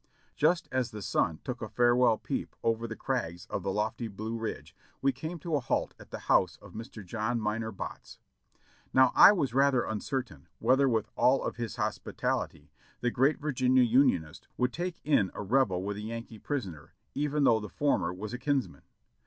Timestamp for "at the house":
5.99-6.57